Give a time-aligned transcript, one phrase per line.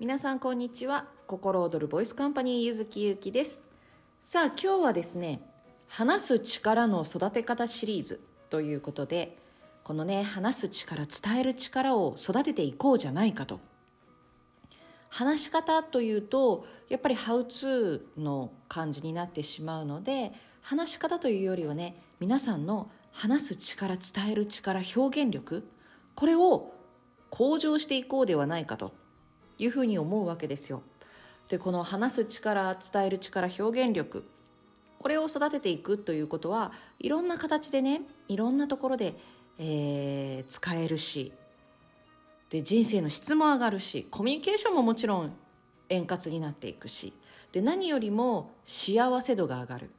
[0.00, 1.04] 皆さんこんにちは。
[1.26, 3.60] 心躍るボイスカンパニーゆずきゆうきです。
[4.22, 5.42] さあ今日はですね
[5.88, 8.18] 話す力の育て方シリーズ
[8.48, 9.36] ということで
[9.84, 13.60] このね話す力伝える力を育てていこうじゃないかと。
[15.10, 20.32] 話し方というとやっぱりハウツーの感じになってしまうので
[20.62, 25.68] 話し方というよりはね皆さんの話す力伝える力表現力
[26.14, 26.72] これを
[27.28, 28.98] 向上していこうではないかと。
[29.60, 30.82] いうふうに思うわけですよ。
[31.48, 34.24] でこの話す力伝える力表現力
[34.98, 39.16] これを育てていくということはいろんな形でねいろんなところで、
[39.58, 41.32] えー、使えるし
[42.50, 45.32] で人生の質も上がるしコミュニケーションももちろん
[45.88, 47.12] 円滑になっていくし
[47.52, 49.90] で何よりも幸せ度が上がる。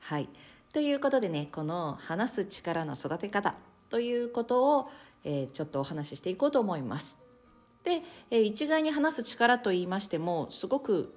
[0.00, 0.28] はい
[0.72, 3.56] ということでねこの話す力の育て方
[3.90, 4.90] ということを、
[5.24, 7.27] えー、ちょっとお話ししていこうと思います。
[7.84, 11.14] で、えー、一概に話す力と言いましてもすごく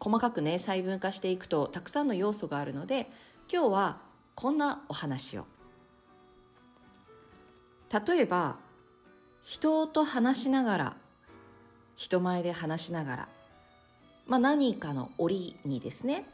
[0.00, 3.10] 細かくね細分化していくとたくさんの要素があるので
[3.50, 4.00] 今日は
[4.34, 5.46] こんなお話を。
[8.06, 8.56] 例えば
[9.42, 10.96] 人と話しながら
[11.94, 13.28] 人前で話しながら、
[14.26, 16.28] まあ、何かの折にですね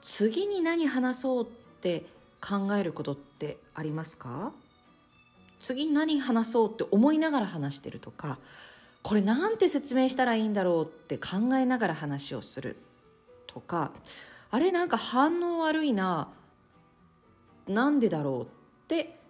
[0.00, 1.46] 次に何話そうっ
[1.80, 2.06] て
[2.40, 4.52] 考えることってありますか？
[5.60, 8.38] 次何話そうって思いながら話してるとか
[9.02, 12.76] これなんて説明したらいいんだろうって考えながら話をする
[13.46, 13.92] とか
[14.50, 16.28] あれなんか反応悪いな
[17.68, 18.46] なんでだろうっ
[18.88, 19.20] て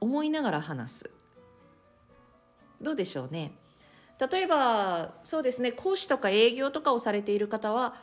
[0.00, 1.10] 思いながら話す。
[2.80, 3.52] どうでしょうね。
[4.30, 7.94] 例えばそうですね講師とか営業とかをされている方は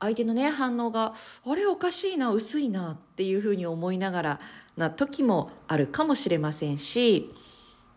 [0.00, 1.14] 相手のね反応が
[1.46, 4.40] あれおかしいな薄いなっていうふうに思いながら
[4.76, 7.32] な時もあるかもしれませんし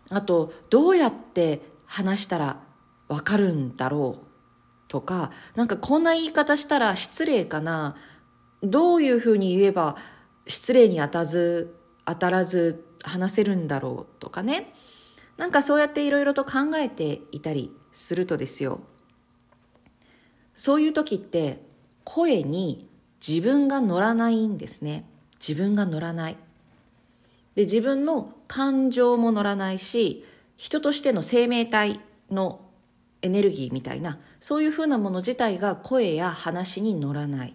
[0.09, 2.59] あとどうやって話したら
[3.07, 4.27] わかるんだろう
[4.87, 7.95] とかなんかこんな言い方したら失礼かな。
[8.63, 9.97] どういうふうに言えば
[10.47, 11.75] 失礼に当たず
[12.05, 14.73] 当たらず話せるんだろうとかね。
[15.37, 18.79] なんかそうやっていろいろと考えていたりするとですよ。
[20.55, 21.66] そういう時って
[22.07, 22.87] 声に
[23.25, 25.03] 自分が乗らないんですね。
[25.45, 26.37] 自分が乗らない。
[27.55, 30.23] で自分の感情も乗らないし
[30.55, 31.99] 人としての生命体
[32.31, 32.61] の
[33.21, 37.53] エネルギーみたいなそういうふうなもの自体が声や話に乗らない。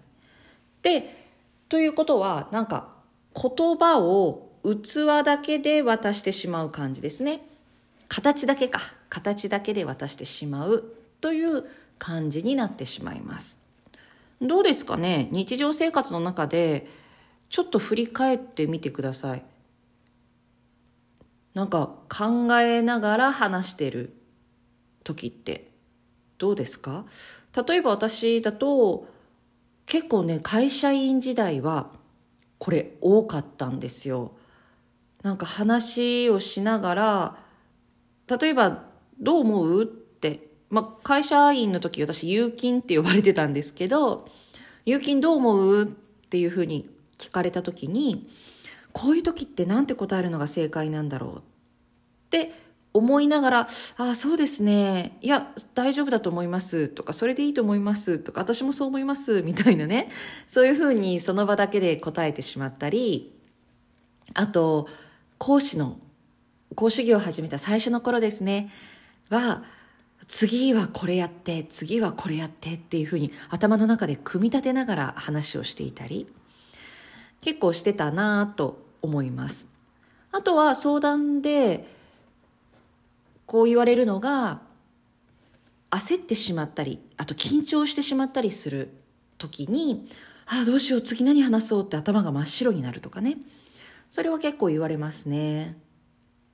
[0.83, 1.33] で
[1.71, 2.91] ということはなんか
[3.35, 7.41] 言葉を器だけで渡してしまう感じですね。
[8.09, 8.81] 形だけか。
[9.09, 10.93] 形だけで渡してしまう
[11.23, 11.65] という
[11.99, 13.62] 感じになってしまいます。
[14.43, 15.29] どうですかね？
[15.31, 16.89] 日常生活の中で
[17.49, 19.45] ちょっと振り返ってみてください。
[21.55, 24.15] なんか考えながら話してる
[25.05, 25.71] 時って
[26.39, 27.05] どうですか？
[27.67, 29.07] 例えば私だと
[29.87, 31.91] 結構ね会社員時代は
[32.59, 34.33] これ多かったんですよ。
[35.23, 37.39] なんか話をしながら
[38.27, 38.85] 例えば
[39.21, 40.02] どう思う？
[40.73, 44.27] まあ、会社員の時私、有金って呼ばれてたんですけど、
[44.87, 45.85] 有金どう思う？
[45.85, 45.87] っ
[46.31, 46.89] ていうふうに
[47.19, 48.27] 聞かれた時に、
[48.93, 51.41] こういう時って何て答えるのが正解なんだろうっ
[52.31, 52.53] て
[52.95, 53.67] 思いながら、あ
[53.97, 55.19] あ、そうですね。
[55.21, 56.89] いや、大丈夫だと思います。
[56.89, 58.19] とか、それでいいと思います。
[58.19, 59.43] とか、私もそう思います。
[59.43, 60.11] みたいなね。
[60.47, 63.39] そういうふうにその場だけで答えてしまったり、
[64.33, 64.89] あと、
[65.37, 65.99] 講師の、
[66.75, 68.71] 講師業を始めた最初の頃ですね。
[69.29, 69.65] は、
[70.29, 76.27] 次はこれやって次はこれやってっていうふうに頭の中で組み立てながら話をしていたり
[77.41, 79.69] 結構してたなと思います。
[80.31, 81.87] あとは相談で
[83.47, 84.61] こう言われるのが
[85.91, 88.91] 焦ってしまったりあと緊張してしまったりする
[89.37, 90.09] 時に
[90.47, 93.37] ああどうしよう次何話そうって頭が真っ白になるとかね。
[94.09, 95.77] それは結構言われますね。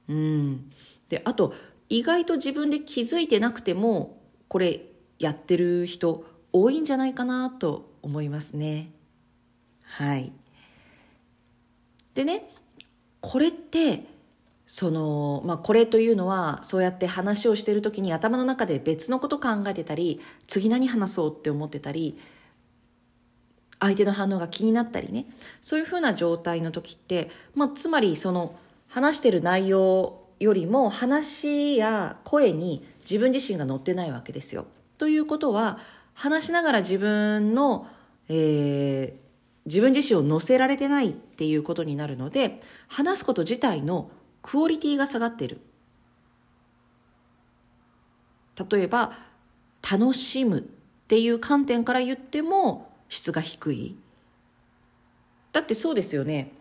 [0.09, 0.71] うん。
[1.09, 1.55] であと
[1.89, 4.83] 意外と自分で気づいてなくてもこれ
[5.19, 8.91] やってる人多いんじゃないかなと思いますね。
[9.83, 10.33] はい。
[12.15, 12.51] でね
[13.21, 14.05] これって
[14.67, 22.19] そのまあこれというのはそうやって話をしてる時に頭の中で別のこと考えてたり次何話そうって思ってたり
[23.81, 25.27] 相手の反応が気になったりね。
[25.63, 28.57] そういうふうな状態の時って、まあ、つまりその
[28.89, 34.67] 話してる内容よりも話や声に自分自身が乗ってないわけですよ。
[34.99, 35.79] ということは
[36.15, 37.87] 話しながら自分の、
[38.29, 39.29] えー、
[39.67, 44.11] 自分自身を乗せられてないっていうことになるので話すこと自体の
[44.43, 45.61] クオリティが下がってる。
[48.71, 49.13] 例えば
[49.89, 50.63] 楽しむっ
[51.07, 53.97] ていう観点から言っても質が低い。
[55.53, 56.53] だってそうですよね。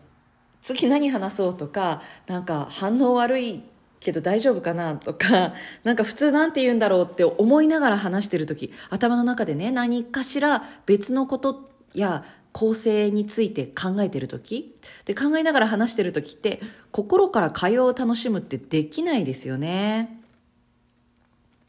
[0.62, 3.62] 次何話そうとかなんか反応悪い
[4.00, 14.74] けど大丈夫かなとか なんか普通なんて言うんだろうって思いながら話してる時頭の中でね何かしら別のことや構成について考えてる時
[15.04, 16.60] で考えながら話してる時って
[16.92, 20.18] 心から会話を楽しむってできないですよね。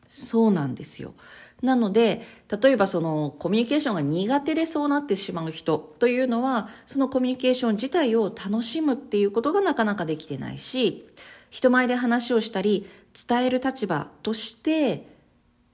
[0.07, 1.13] そうなんですよ。
[1.62, 2.22] なので
[2.62, 11.08] 例えばそのコミュニケーションが苦手でそうなってしまう人というのはそのコミュニケーション自体を楽しむっていうことがなかなかできてないし
[11.50, 12.88] 人前で話をしたり
[13.28, 15.08] 伝える立場として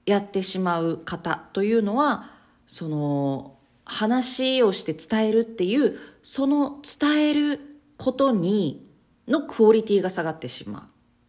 [0.06, 2.32] やってしまう方というのは
[2.66, 7.60] その話をして伝えるっていうその伝える
[7.98, 8.84] ことに
[9.28, 10.82] のクオリティが下がってしまう。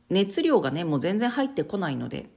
[0.10, 2.30] 熱量がねもう全然入ってこないので。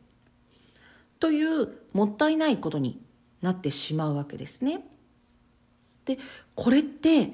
[1.21, 3.01] というもったいないことに
[3.43, 4.85] なってしまうわけですね。
[6.07, 6.19] で
[6.55, 7.33] これって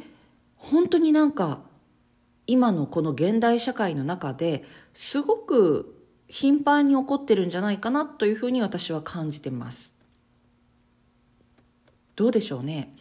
[0.57, 1.63] 本当になんか
[2.47, 5.97] 今のこの現代社会の中ですごく
[6.29, 9.97] 頻繁に起こってるんじゃないかなというふうに私は感じてます。
[12.17, 12.95] どうでしょうね。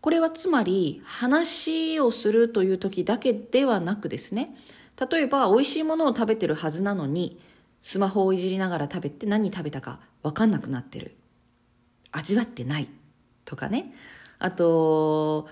[0.00, 4.56] これはつまり話をするという時だけではなくですね。
[5.10, 7.38] 例えば美味しいものを食べてるはずなのに
[7.80, 11.16] スマホをいじりながら食べて何食べたか分かんなくなってる。
[12.10, 12.88] 味わってない。
[13.44, 13.94] とかね。
[14.38, 15.48] あと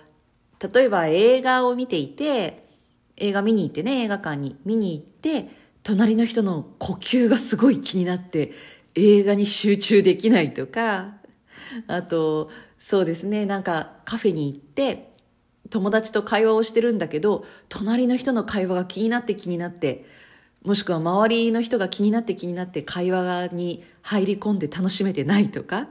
[0.73, 2.69] 例えば映画を見ていて
[3.17, 4.57] 映画見に行ってね映画館に。
[4.65, 5.49] 見に行って
[5.83, 8.53] 隣の人の呼吸がすごい気になって
[8.95, 11.15] 映画に集中できないとか。
[11.87, 13.47] あとそうですね。
[13.47, 15.13] なんかカフェに行って
[15.71, 20.07] 友達と会話をしてるんだけど隣の人の会話が気になって気になって
[20.67, 25.87] もしくは周りの人が気になって気になって会話に入り込んで楽しめてないとか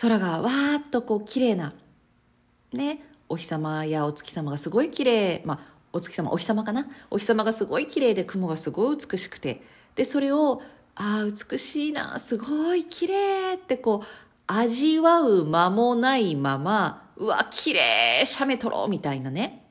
[0.00, 1.74] 空がわーっとこう綺麗な
[2.72, 6.86] ねお日様やお月様がすごい綺麗まあお月様お日様かな？
[7.10, 9.62] お日様がすごい綺麗で雲がすごい美しくて
[9.94, 10.62] でそれを
[10.94, 14.06] ああ美しいなすごい綺麗ってこう
[14.46, 19.66] 味わう間もないままうわ綺麗写メ撮ろうみたいなね。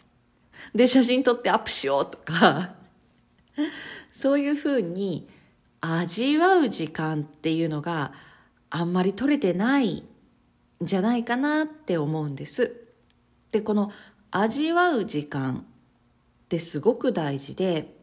[0.75, 2.75] で写真撮ってアップしようとか。
[4.11, 5.27] そういうふうに
[5.81, 8.13] 味わう時間っていうのが
[8.69, 10.05] あんまり取れてないん
[10.81, 12.87] じゃないかなって思うんです。
[13.51, 13.91] でこの
[14.31, 15.65] 味わう時間
[16.45, 17.95] ってすごく大事で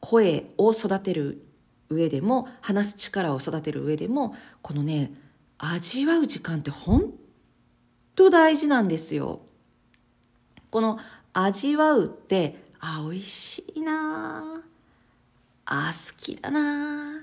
[0.00, 1.44] 声を育てる
[1.88, 5.12] 上でも話す力を育てる上でもこのね
[5.58, 7.12] 味わう時間って本
[8.14, 9.40] 当大事なんですよ。
[10.70, 10.98] この
[11.32, 14.60] 味わうってあ美味しいな。
[15.66, 17.20] あ好きだな。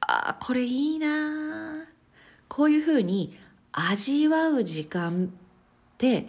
[0.00, 1.86] あこれいいな。
[2.46, 3.34] こういうふうに
[3.72, 5.32] 味わう時間
[5.96, 6.28] で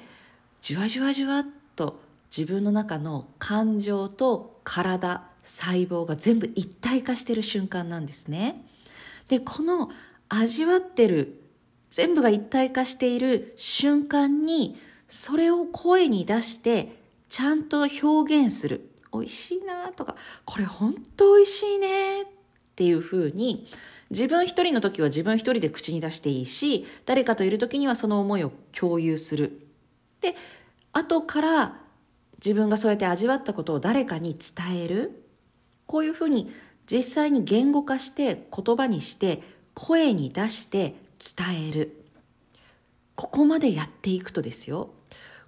[0.62, 1.46] じゅわじゅわじゅわっ
[1.76, 2.00] と
[2.36, 8.66] 自分の中の感情と体細胞が全部一体化してる瞬間なんですね。
[9.28, 9.92] でこの
[10.30, 11.42] 味わってる
[11.92, 14.78] 全部が一体化している瞬間に
[15.10, 17.03] それを声に出して
[17.34, 18.92] ちゃんと表現する。
[19.12, 20.16] 美味しいなとか。
[20.46, 22.22] これ本当美味しいね。
[22.22, 22.26] っ
[22.76, 23.66] ていうふうに
[24.12, 29.66] 自分一人の時は自分一人で口に出していいし誰かといる時にはその思いを共有する。
[30.22, 30.36] で
[30.92, 31.82] 後から
[32.36, 35.24] 自分がそうやって味わったことを誰かに伝える。
[35.88, 36.52] こういうふうに
[36.86, 39.42] 実際に言語化して言葉にして
[39.74, 42.06] 声に出して伝える。
[43.16, 44.92] ここまでやっていくとですよ。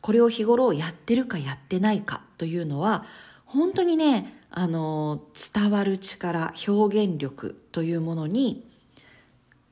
[0.05, 3.05] これを日頃やってるかやってないかというのは
[3.43, 5.19] 本当にねあの
[5.51, 8.69] 伝わる力表現力というものに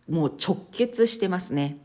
[0.09, 1.77] もう直結してますね。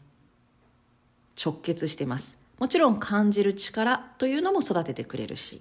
[1.38, 2.38] 直結してます。
[2.58, 5.60] もちろん感じる力というのも育ててくれるし。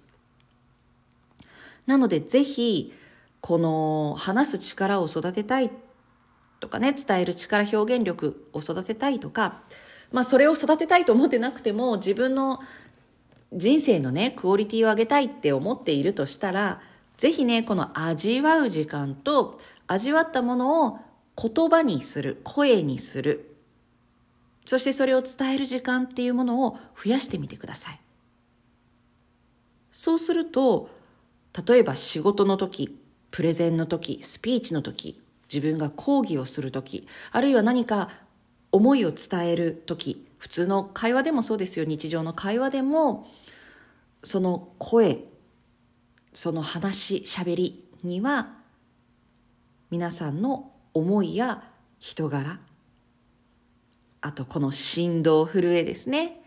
[1.88, 2.94] なのでぜひ
[3.42, 5.72] この話す力を育てたい
[6.62, 9.62] とかね伝える力表現力を育てたいとか
[10.12, 12.60] まあそれを育てたいと思ってなくても自分の
[13.54, 16.82] 人生のねクオリティを上げたいって思っているとしたら
[17.18, 21.00] ぜひねこの味わう時間と味わったものを
[21.42, 23.58] 言葉にする声にする
[24.68, 28.00] そしてそれを伝える時間っていうものを増やしてみてください。
[29.94, 30.90] そうすると、
[31.66, 33.00] 例えば仕事の時、
[33.32, 35.22] プレゼンの時、スピーチの時、
[35.52, 38.10] 自分が講義をする時、あるいは何か
[38.72, 43.28] 思いを伝える時、普通の会話でもそうですよ、日常の会話でも、
[44.24, 45.26] その声、
[46.34, 48.58] その話、喋りには、
[49.90, 51.64] 皆さんの思いや
[52.00, 52.60] 人柄
[54.22, 56.42] あとこの振動震えですね。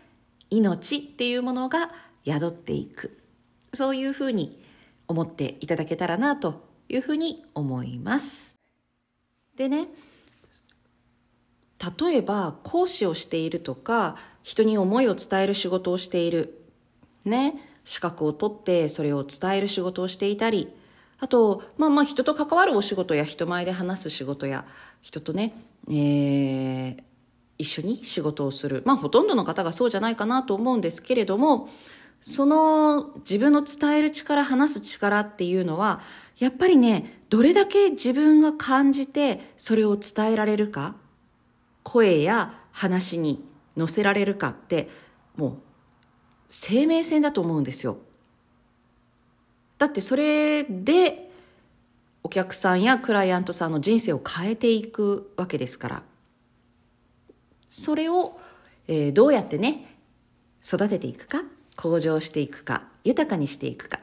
[0.49, 1.91] 命っていうものが
[2.25, 3.17] 宿っていく。
[3.73, 4.61] そういうふうに
[5.07, 8.55] 思っていただけたらなというふうに思います。
[9.55, 9.87] でね
[11.99, 16.59] 例えば講師をしているとか人に思いを伝える仕事をしている。
[17.25, 17.67] ね。
[17.83, 20.69] 資格を取ってそれを伝える仕事をしていたり。
[21.19, 24.65] あとまあまあ人と関わるお仕事や人前で話す仕事や
[25.01, 25.53] 人とね、
[25.87, 27.03] えー、
[27.59, 28.81] 一緒に仕事をする。
[28.85, 31.69] まあほとんどの方がそうじゃないかなと思うんですけれども
[32.21, 36.01] その自分の伝える力話す力っていうのは
[36.37, 40.95] やっぱりねどれだけ自分が感じてそれを伝えられるか。
[41.83, 43.43] 声や話に
[43.77, 44.89] 乗せられるかって
[45.35, 45.57] もう
[46.47, 47.97] 生命線だと思うんですよ。
[49.77, 51.31] だってそれで
[52.23, 56.03] お客さんやクライアントさんの人生を変えていくわけですから。
[57.69, 58.39] それを、
[58.87, 59.97] えー、どうやってね、
[60.63, 61.43] 育てていくか、
[61.77, 63.99] 向上していくか、豊かにしていくか、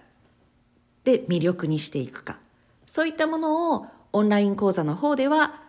[1.05, 2.39] で魅力にしていくか。
[2.87, 5.63] そういったものをオンライン講座の方では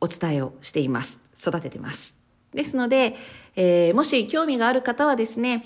[0.00, 1.20] お伝えをしています。
[1.38, 2.16] 育ててます。
[2.52, 3.16] ですので、
[3.54, 5.64] えー、もし興味がある方はですね、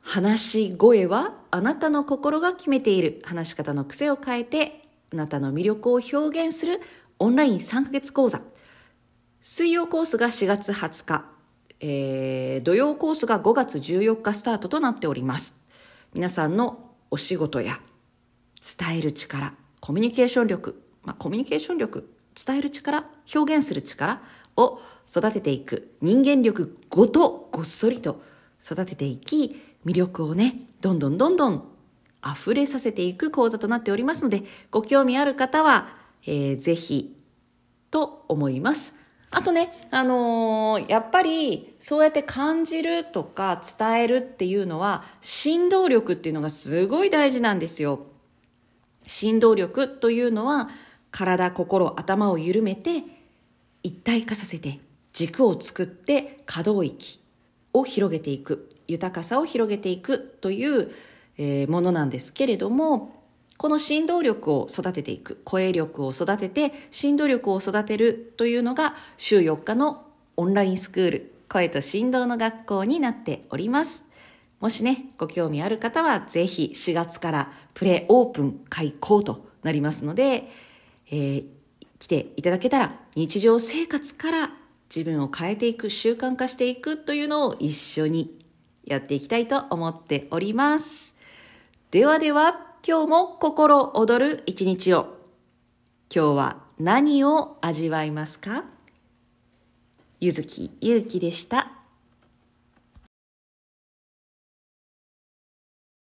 [0.00, 6.80] 話し声はあなたの心が決めている話し方の癖を変えてあなたの魅力を表現する
[7.18, 8.40] オンライン3ヶ月講座。
[9.40, 11.24] 水曜コースが4月20日、
[11.80, 15.56] えー、土曜コースが5月14日スタートとなっております。
[16.12, 17.80] 皆さんのお仕事や
[18.78, 22.08] 伝える力、コミュニケーション力、まあ、コミュニケーション力、
[22.46, 23.04] 伝える力、
[23.34, 24.20] 表現する力
[24.56, 24.80] を
[25.10, 28.22] 育てていく人間力ごとごっそりと
[28.62, 31.68] 育てていき、魅力をね、どんどんどんどん
[32.24, 35.88] 溢れさせていく講座となっておりますので、ご興味ある方は、
[36.26, 37.16] えー、ぜひ、
[37.90, 38.94] と思います。
[39.30, 48.06] あとね、あのー、やっぱりそうやって感じるとか伝えるっていうのは振動力っていうのがすごい大事なんですよ。
[49.06, 50.70] 振動力というのは
[51.10, 53.02] 体、心、頭を緩めて
[53.82, 54.80] 一体化させて
[55.12, 57.20] 軸を作って可動域
[57.72, 60.90] を広げていく豊かさを広げていくという、
[61.36, 63.14] えー、ものなんですけれども
[63.56, 74.04] この振動力を育てていく声力を育てて振動力を育てるというのが週4日のオンラインスクール声と振動の学校になっております。
[74.60, 80.50] もしねご興味ある方はぜひ4月からプレオープン開講となりますので、
[81.10, 81.44] えー、
[81.98, 84.50] 来ていただけたら日常生活から
[84.94, 88.38] 自分を変えていく習慣化していくというのを一緒に
[88.84, 91.14] やっていきたいと思っております。
[91.90, 95.18] ではでは、今日も心躍る一日を。
[96.14, 98.64] 今日は何を味わいますか？
[100.20, 101.77] ゆずきゆうきでした。